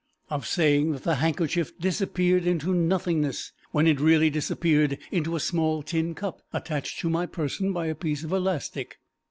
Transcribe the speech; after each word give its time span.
Of 0.31 0.47
saying 0.47 0.93
that 0.93 1.03
the 1.03 1.13
handkerchief 1.17 1.77
disappeared 1.77 2.47
into 2.47 2.73
nothingness, 2.73 3.51
when 3.69 3.85
it 3.85 3.99
really 3.99 4.31
disappeared 4.31 4.97
into 5.11 5.35
a 5.35 5.39
small 5.39 5.83
tin 5.83 6.15
cup, 6.15 6.41
attached 6.51 6.97
to 7.01 7.09
my 7.11 7.27
person 7.27 7.71
by 7.71 7.85
a 7.85 7.93
piece 7.93 8.23
of 8.23 8.31
elastic. 8.31 8.97